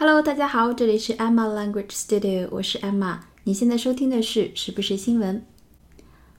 [0.00, 3.18] Hello，大家好，这里是 Emma Language Studio，我是 Emma。
[3.44, 5.44] 你现在收听的是时不时新闻。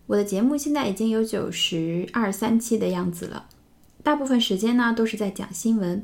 [0.08, 3.46] 我的节目现在已经有九十二三期的样子了，
[4.02, 6.04] 大部分时间呢都是在讲新闻。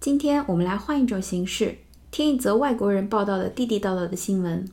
[0.00, 1.76] 今天我们来换一种形式，
[2.10, 4.66] 听一则外国人报道的地地道道的新闻，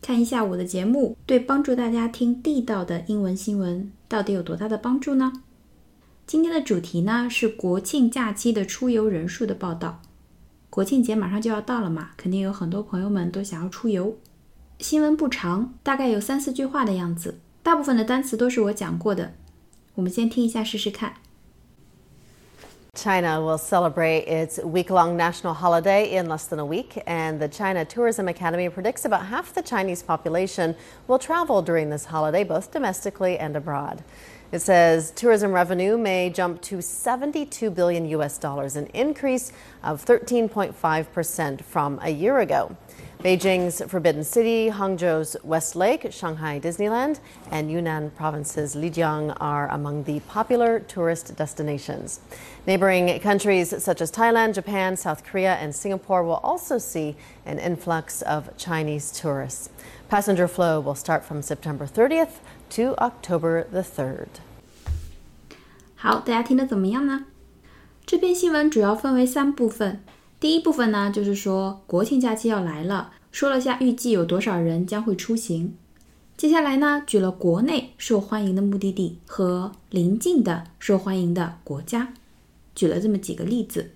[0.00, 5.32] 看一下我的节目对帮助大家听地道的英文新闻到底有多大的帮助呢？
[6.24, 10.00] 今天的主题呢是国庆假期的出游人数的报道。
[10.73, 14.17] 国庆节马上就要到了嘛，肯定有很多朋友们都想要出游。
[14.79, 19.33] 新闻不长，大概有三四句话的样子，大部分的单词都是我讲过的。
[19.95, 21.15] 我们先听一下试试看。
[22.95, 27.85] China will celebrate its week long national holiday in less than a week, and the China
[27.85, 30.75] Tourism Academy predicts about half the Chinese population
[31.07, 34.03] will travel during this holiday, both domestically and abroad.
[34.54, 39.50] It says tourism revenue may jump to 72 billion US dollars, an increase
[39.82, 42.76] of 13.5% from a year ago.
[43.18, 47.18] Beijing's Forbidden City, Hangzhou's West Lake, Shanghai Disneyland,
[47.50, 52.20] and Yunnan Province's Lijiang are among the popular tourist destinations.
[52.64, 58.22] Neighboring countries such as Thailand, Japan, South Korea, and Singapore will also see an influx
[58.22, 59.70] of Chinese tourists.
[60.08, 62.36] Passenger flow will start from September 30th
[62.70, 64.28] to October the 3rd.
[65.96, 67.24] 好，大家听得怎么样呢？
[68.04, 70.02] 这篇新闻主要分为三部分。
[70.38, 75.74] 第一部分呢，就是说国庆假期要来了，说了下预计有多少人将会出行。
[76.36, 82.12] 接下来呢，举了国内受欢迎的目的地和邻近的受欢迎的国家，
[82.74, 83.92] 举了这么几个例子。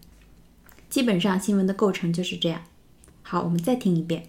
[0.88, 2.62] 基本上新闻的构成就是这样。
[3.22, 4.28] 好，我们再听一遍。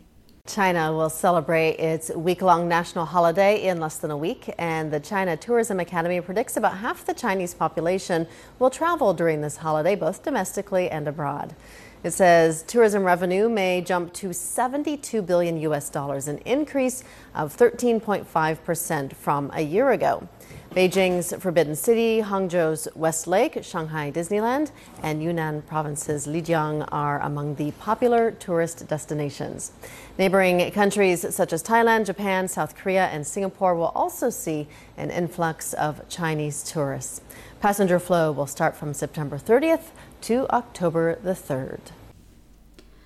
[0.50, 5.00] China will celebrate its week long national holiday in less than a week, and the
[5.00, 8.26] China Tourism Academy predicts about half the Chinese population
[8.58, 11.56] will travel during this holiday, both domestically and abroad.
[12.04, 17.04] It says tourism revenue may jump to 72 billion US dollars, an increase
[17.36, 20.28] of 13.5% from a year ago.
[20.75, 27.71] Beijing's Forbidden City, Hangzhou's West Lake, Shanghai Disneyland, and Yunnan Province's Lijiang are among the
[27.73, 29.71] popular tourist destinations.
[30.19, 35.75] Neighboring countries such as Thailand, Japan, South Korea, and Singapore will also see an influx
[35.75, 37.21] of Chinese tourists.
[37.61, 39.93] Passenger flow will start from September 30th
[40.23, 41.93] to October the 3rd.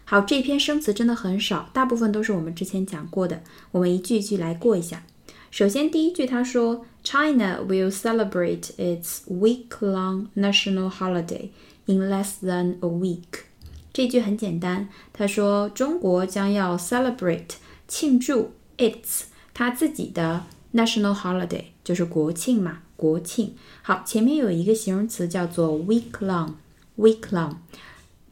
[0.06, 3.42] 好，这篇生词真的很少，大部分都是我们之前讲过的。
[3.72, 5.02] 我们一句一句来过一下。
[5.50, 11.50] 首先，第一句他说 ，China will celebrate its week-long national holiday
[11.86, 13.44] in less than a week。
[13.92, 17.56] 这句很简单，他说中国将要 celebrate
[17.86, 23.54] 庆祝 its 他自己的 national holiday，就是国庆嘛，国庆。
[23.82, 27.56] 好，前面有一个形容词叫做 week-long，week-long，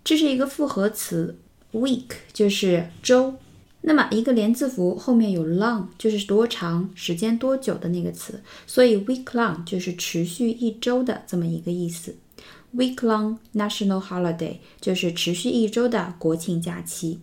[0.04, 1.38] 这是一个复合词，
[1.72, 3.34] week 就是周。
[3.83, 12.15] 那么一个连字符后面有 long，就是多长时间多久的那个词，所以 week long 就是持续一周的这么一个意思。
[12.75, 17.21] week long national holiday 就是持续一周的国庆假期。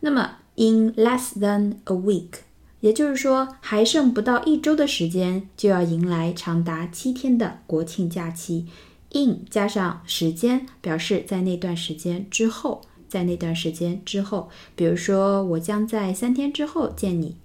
[0.00, 2.40] 那么 in less than a week，
[2.80, 8.66] 也就是说还剩不到一周的时间就要迎来长达七天的国庆假期。
[9.12, 12.80] in 加上时间表示在那段时间之后。
[13.08, 17.36] 在那段时间之后，比如说，我将在三天之后见你。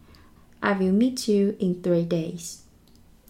[0.59, 2.57] I will meet you in three days。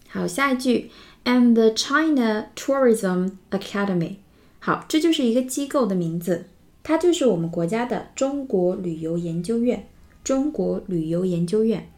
[0.08, 0.90] 好，下一句
[1.24, 4.16] ，and the China Tourism Academy。
[4.60, 6.46] 好，这就是一个机构的名字，
[6.82, 9.88] 它就是我们国家的中国旅游研究院。
[10.22, 11.90] 中国旅游研究院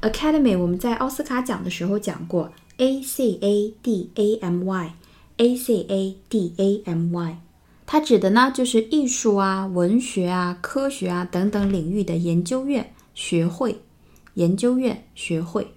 [0.00, 7.38] Academy，我们在奥斯卡奖的时候讲过，A C A D A M Y，A C A D A M Y。
[7.86, 13.80] 它指的呢，就是艺术啊、文学啊、科学啊等等领域的研究院、学会、
[14.34, 15.72] 研究院、学会。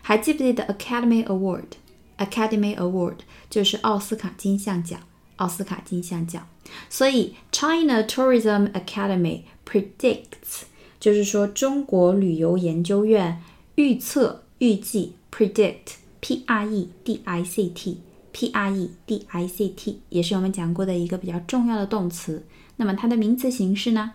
[0.00, 3.16] 还记不记得 Academy Award？Academy Award
[3.50, 4.98] 就是奥斯卡金像奖，
[5.36, 6.48] 奥斯卡金像奖。
[6.88, 10.62] 所以 China Tourism Academy predicts
[10.98, 13.42] 就是说中国旅游研究院
[13.74, 17.98] 预测、预计 predict，P R E D I C T
[18.33, 22.45] predict，P-R-E-D-I-C-T。Predict 也是我们讲过的一个比较重要的动词。
[22.75, 24.11] 那么它的名词形式呢？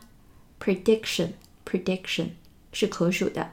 [0.61, 2.29] Prediction，prediction
[2.73, 3.51] 是可数的。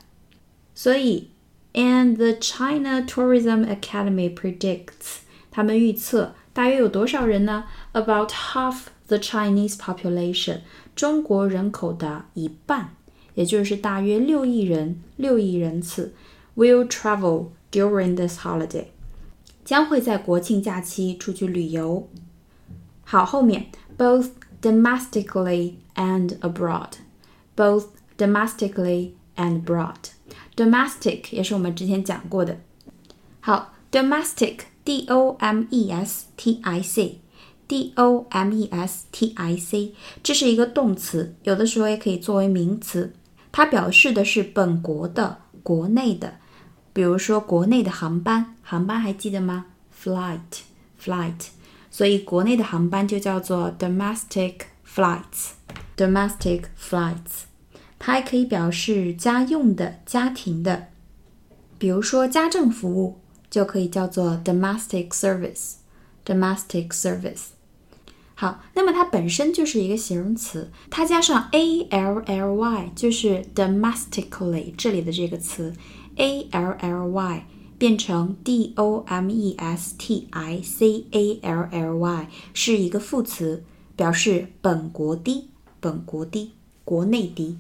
[0.76, 1.30] 所以，
[1.74, 7.66] and the China Tourism Academy predicts，他们预测大约有多少人呢？
[7.94, 10.60] About half the Chinese population，
[10.96, 12.96] 中国人口的一半，
[13.34, 16.14] 也就是大约六亿人，六亿人次，
[16.56, 18.86] will travel during this holiday。
[19.65, 22.09] 将会在国庆假期出去旅游。
[23.03, 23.67] 好，后面
[23.97, 24.31] both
[24.61, 26.91] domestically and abroad,
[27.57, 27.87] both
[28.19, 29.97] domestically and abroad.
[30.57, 32.59] Domestic 也是我们之前讲过的。
[33.41, 37.21] 好，domestic d o m e s t i c
[37.67, 43.15] d o m e s t i c，这是一个动词，有的时候也可以作为名词，
[43.51, 46.35] 它表示的是本国的、国内的。
[46.95, 49.67] 比如说国内的航班，航班还记得吗
[50.03, 51.49] ？flight，flight，
[51.91, 57.43] 所以国内的航班就叫做 domestic flights，domestic flights。
[57.99, 60.89] 它还可以表示家用的、家庭的，
[61.79, 63.19] 比如说家政服务
[63.51, 67.47] 就可以叫做 domestic service，domestic service。
[68.37, 75.73] 好，那么它本身就是一个形容词，它加上 a l l y 就是 domestically 这里的这个词。
[76.17, 77.47] A l l y
[77.77, 83.65] 变成 d o m e s t i c a l l y 是一个副词，
[83.97, 85.49] 表示本国的、
[85.81, 86.53] 本国的、
[86.85, 87.57] 国内的。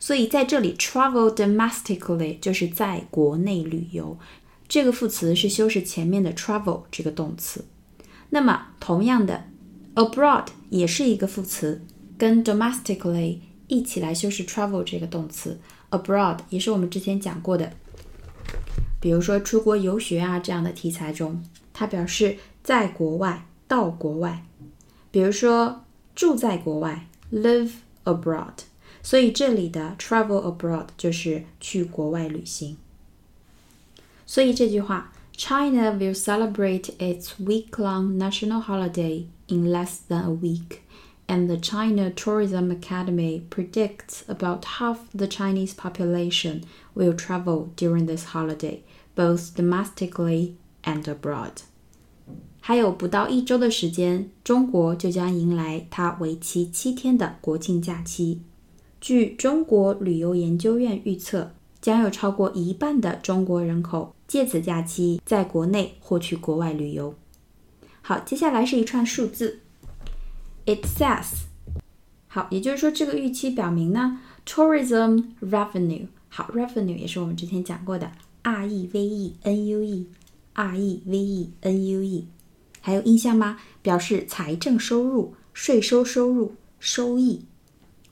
[0.00, 4.18] 所以在这里，travel domestically 就是在国内旅游。
[4.68, 7.64] 这个副词是修饰前面的 travel 这个动词。
[8.30, 9.44] 那么同样的
[9.94, 11.82] ，abroad 也是一个副词，
[12.18, 13.38] 跟 domestically
[13.68, 15.58] 一起来修饰 travel 这个动词。
[15.90, 17.72] abroad 也是我们之前讲过的，
[19.00, 21.42] 比如说出国游学啊这样的题材中，
[21.72, 24.44] 它表示在国外到国外，
[25.10, 25.84] 比如说
[26.14, 27.70] 住在国外 live
[28.04, 28.52] abroad，
[29.02, 32.76] 所以这里的 travel abroad 就是去国外旅行。
[34.26, 40.80] 所以这句话，China will celebrate its week-long national holiday in less than a week
[41.27, 46.63] and the China Tourism Academy predicts about half the Chinese population
[46.93, 48.81] will travel during this holiday,
[49.15, 50.53] both domestically
[50.83, 51.63] and abroad.
[52.59, 58.41] 还有不到一周的时间，中国就将迎来它为期七天的国庆假期。
[59.01, 61.51] 据中国旅游研究院预测，
[61.81, 67.13] 将有超过一半的中国人口借此假期在国内或去国外旅游。
[68.01, 69.59] 好，接下来是一串数字。
[70.68, 71.44] It says，
[72.26, 78.12] 好，也就是说这个预期表明呢，tourism revenue，好，revenue 也是我们之前讲过的
[78.42, 82.26] ，r e v e n u e，r e v e n u e，
[82.82, 83.58] 还有印象吗？
[83.80, 87.46] 表示财政收入、税收收入、收益。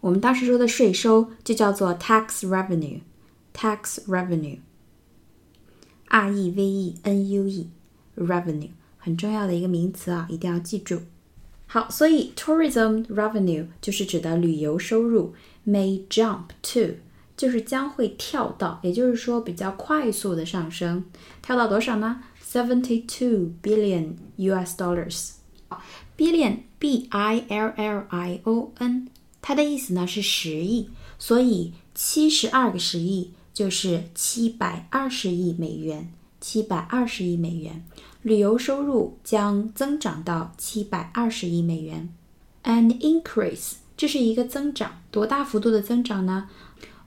[0.01, 11.03] 我们当时说的税收就叫做 tax revenue，tax revenue，r e v e n u e，revenue 很重要的一个名词啊，一定要记住。
[11.77, 15.35] 好，所以 tourism revenue 就是指的旅游收入
[15.69, 16.95] ，may jump to
[17.37, 21.05] 就是将会跳到，也就是说比较快速的上升，
[21.43, 25.33] 跳到多少呢？seventy two billion US dollars。
[26.17, 29.09] billion b i l l i o n，
[29.43, 30.89] 它的意思呢是十亿，
[31.19, 36.11] 所以七十二个十亿就是七百二十亿美元，
[36.47, 37.85] 七百二十亿美元。
[38.23, 42.09] 旅游收入将增长到七百二十亿美元
[42.63, 46.49] ，an increase，这是一个增长，多大幅度的增长呢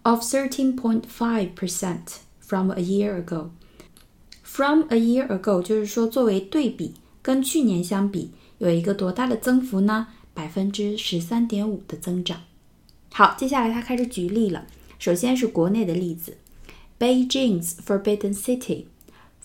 [0.01, 3.51] ？Of thirteen point five percent from a year ago。
[4.43, 10.07] From a year ago，就是说作为对比，跟去年相比，有一个多大的增幅呢？
[10.33, 12.41] 百分之十三点五的增长。
[13.13, 14.67] 好，接下来他开始举例了。
[14.99, 16.35] 首先是国内的例子
[16.99, 18.83] ，Beijing's Forbidden City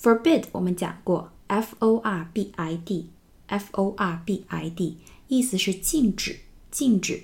[0.03, 1.31] City，forbid 我们讲过。
[1.47, 4.97] F O R B I D，F O R B I D，
[5.27, 7.23] 意思是禁止，禁止。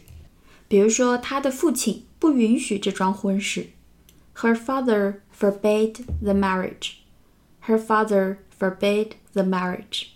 [0.67, 3.67] 比如说，他的父亲不允许这桩婚事。
[4.37, 6.93] Her father forbade the marriage.
[7.67, 10.07] Her father forbade the marriage.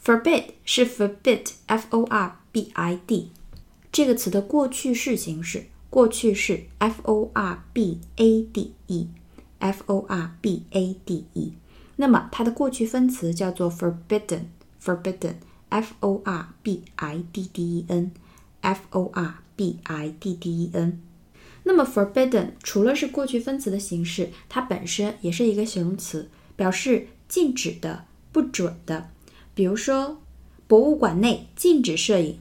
[0.00, 3.32] Forbid 是 forbid，F O R B I D，
[3.90, 11.54] 这个词的过去式形式，过去式 F O R B A D E，F O R B A D E。
[11.96, 20.34] 那么它的过去分词叫做 forbidden，forbidden，f o r b i d d e n，f o r b i d
[20.34, 21.00] d e n。
[21.64, 29.10] 那么 forbidden 除了是过去分词的形式，它本身也是一个形容词，表示禁止的、不准的。
[29.54, 30.20] 比如说，
[30.66, 32.38] 博物馆内禁止摄影，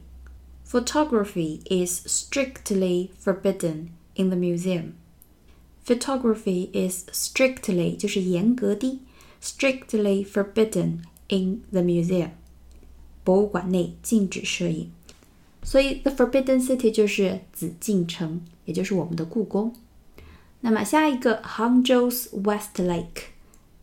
[0.67, 9.01] photography is strictly forbidden in the museum。photography is strictly 就是严格的。
[9.41, 10.99] strictly forbidden
[11.29, 12.29] in the museum，
[13.23, 14.91] 博物馆内禁止摄影。
[15.63, 19.75] 所以，the Forbidden City 就是紫禁城，也就是我们的故宫。
[20.61, 23.25] 那么下一个，Hangzhou's West Lake，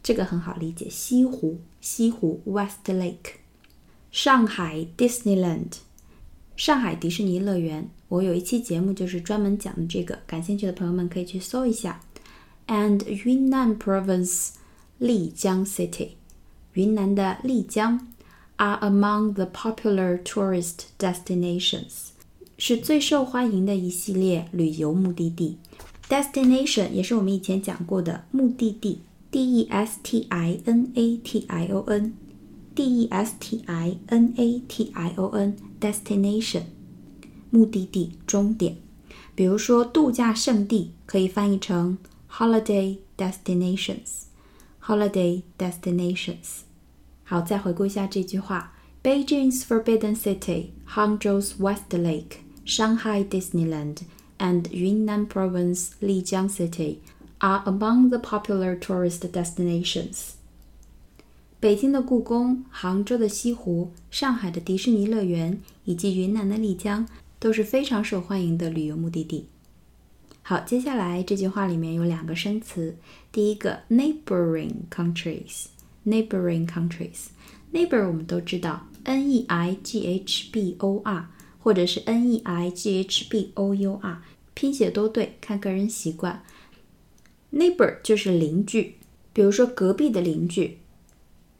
[0.02, 3.35] 这个很好理解，西湖，西湖 West Lake。
[4.11, 5.75] 上海 Disneyland
[6.57, 12.00] 上海迪士尼乐园，我有一期节目就是专门讲的这个，感兴趣的朋友们可以去搜一下。
[12.66, 14.54] And Yunnan Province
[15.02, 16.11] 丽江 City，
[16.73, 18.09] 云南的丽江
[18.57, 22.09] are among the popular tourist destinations，
[22.57, 25.59] 是最受欢迎的一系列旅游目的地。
[26.09, 33.99] Destination 也是我们以前讲过的目的地，D E S T I N A T I O N，D E S T I
[34.07, 36.62] N A T I O N，destination，
[37.50, 38.76] 目的地、终点。
[39.35, 41.99] 比如说度假胜地，可以翻译成
[42.30, 42.97] holiday
[44.88, 46.61] destinations，holiday destinations。
[47.25, 53.99] 好，再回顾一下这句话：Beijing's Forbidden City, Hangzhou's West Lake, Shanghai Disneyland
[54.38, 56.99] and Yunnan Province Lijiang City
[57.38, 60.35] are among the popular tourist destinations.
[61.61, 67.07] 北京的故宫、杭州的西湖、上海的迪士尼乐园以及云南的丽江
[67.38, 69.49] 都是非常受欢迎的旅游目的地。
[70.45, 72.97] 好，接下来这句话里面有两个生词，
[73.31, 82.41] 第一个 neighboring countries，neighboring countries，neighbor 我们都知道 n e i g h b o r 或者是 n e
[82.43, 84.21] i g h b o u r，
[84.53, 86.43] 拼写都对，看个人习惯。
[87.53, 88.95] neighbor 就是邻居，
[89.31, 90.79] 比如说隔壁的邻居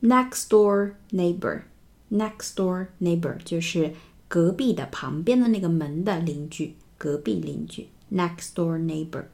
[0.01, 3.93] ，next door neighbor，next door neighbor 就是
[4.27, 9.25] 隔壁的旁边的那个门的邻居，隔壁邻居，next door neighbor。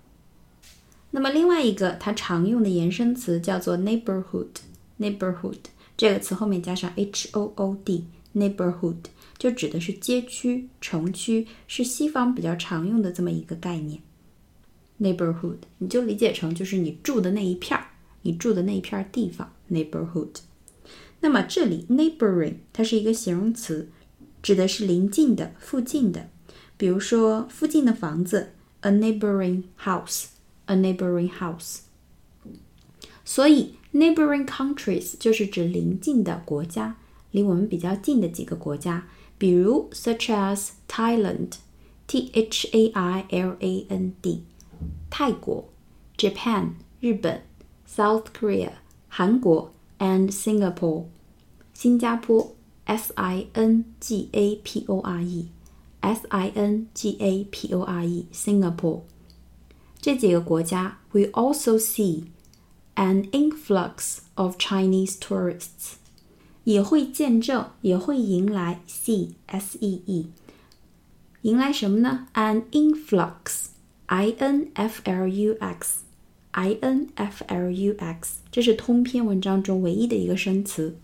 [1.11, 5.57] 那么另外一个它常用的延伸词叫做 neighborhood，neighborhood
[5.97, 8.95] 这个词后面加上 h o o d，neighborhood。
[9.37, 14.01] 就指的是街区、城区，是西方比较常用的这么一个概念。
[14.99, 17.87] neighborhood，你就理解成就是你住的那一片儿，
[18.23, 19.53] 你住的那一片地方。
[19.71, 20.41] neighborhood。
[21.21, 23.89] 那么这里 neighboring 它是一个形容词，
[24.43, 26.29] 指的是邻近的、附近的。
[26.75, 31.80] 比如说附近的房子 ，a neighboring house，a neighboring house。
[33.24, 36.96] 所以 neighboring countries 就是指邻近的国家，
[37.30, 39.06] 离我们比较近的几个国家。
[39.36, 44.44] 比如，such as Thailand，T H A I L A N D，
[45.10, 45.64] 泰国；
[46.16, 47.40] Japan，日本；
[47.88, 48.72] South Korea，
[49.08, 51.06] 韩国；and Singapore，
[51.72, 52.52] 新加坡；
[52.84, 55.22] S I N G A P O R
[56.00, 59.02] E，S I N G A P O R E，Singapore。
[60.00, 62.24] 这几个国家，we also see
[62.94, 65.94] an influx of Chinese tourists。
[66.64, 70.30] 也会见证，也会迎来 see s e e，
[71.42, 72.26] 迎来什么呢？
[72.32, 73.66] An influx
[74.06, 76.04] i n f l u x
[76.52, 80.96] i n f l u x，这是通篇文章中唯一的一个生词，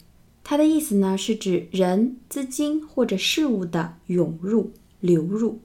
[0.43, 4.71] 它的意思呢是指人、资金或者事物的涌入、
[5.05, 5.61] 流入。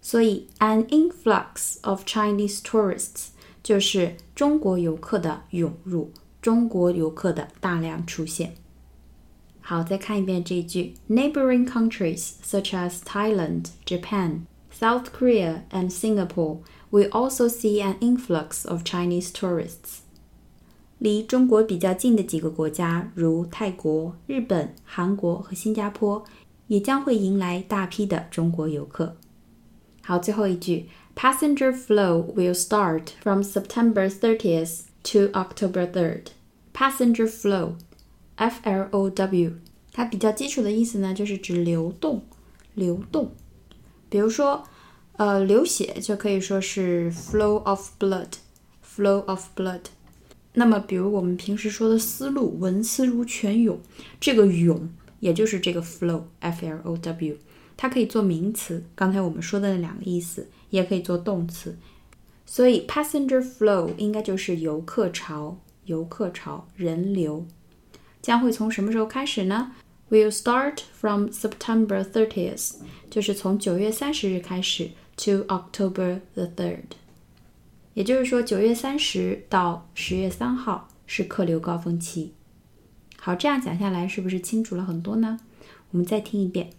[0.00, 3.28] 所以，an influx of Chinese tourists
[3.62, 6.10] 就是中国游客的涌入，
[6.40, 8.54] 中国游客的大量出现。
[9.60, 16.60] 好，再看一遍这句：Neighboring countries such as Thailand, Japan, South Korea, and Singapore
[16.90, 20.00] will also see an influx of Chinese tourists.
[20.98, 26.24] 离中国比较近的几个国家，如泰国、日本、韩国和新加坡，
[26.67, 29.17] 也将会迎来大批的中国游客。
[30.01, 36.27] 好，最后一句：Passenger flow will start from September 30th to October 3rd.
[36.73, 37.73] Passenger flow
[38.35, 39.53] F L O W，
[39.91, 42.23] 它比较基础的意思呢，就是指流动，
[42.73, 43.31] 流动。
[44.09, 44.63] 比如说，
[45.13, 49.81] 呃，流血就可以说是 flow of blood，flow of blood。
[50.53, 53.79] 那么，比如我们平时说的思路，文思如泉涌，
[54.19, 57.37] 这个涌也就是这个 flow，F L O W，
[57.75, 61.77] 它可以做名词，刚才我们说的那两个意思，也可以做动词。
[62.45, 67.45] 所以，passenger flow 应该就是游客潮，游客潮，人流。
[68.21, 69.71] 将会从什么时候开始呢
[70.11, 72.75] ？Will start from September 30th，
[73.09, 76.93] 就是从九月三十日开始，to October the third。
[77.95, 82.34] 也就是说，九月三十到十月三号是客流高峰期。
[83.24, 85.38] 好，这样讲下来，是不是清楚了很多呢？
[85.90, 86.70] 我们再听一遍。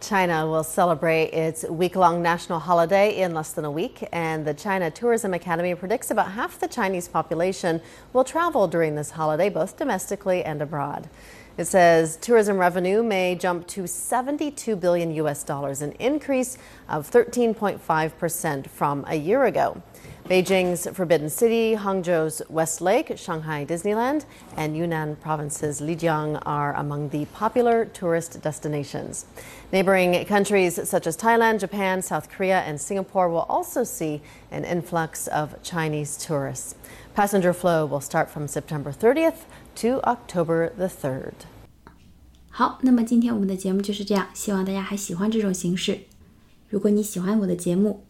[0.00, 4.52] China will celebrate its week long national holiday in less than a week, and the
[4.52, 7.80] China Tourism Academy predicts about half the Chinese population
[8.12, 11.08] will travel during this holiday, both domestically and abroad.
[11.56, 16.58] It says tourism revenue may jump to 72 billion US dollars, an increase
[16.88, 19.82] of 13.5% from a year ago.
[20.28, 24.24] Beijing's Forbidden City, Hangzhou's West Lake, Shanghai Disneyland,
[24.56, 29.26] and Yunnan Province's Lijiang are among the popular tourist destinations.
[29.72, 35.26] Neighboring countries such as Thailand, Japan, South Korea, and Singapore will also see an influx
[35.26, 36.76] of Chinese tourists.
[37.14, 41.34] Passenger flow will start from September 30th to October the 3rd.
[42.48, 46.00] 好，那么今天我们的节目就是这样，希望大家还喜欢这种形式。
[46.68, 48.04] 如果你喜欢我的节目，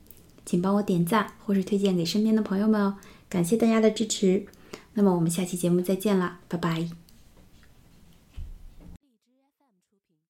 [0.48, 2.96] 请帮我点赞或是推荐给身边的朋友们哦，
[3.28, 4.46] 感谢大家的支持。
[4.94, 7.07] 那么我们下期节目再见啦，拜拜。